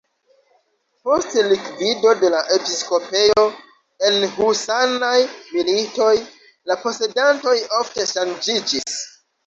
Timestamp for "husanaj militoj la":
4.41-6.83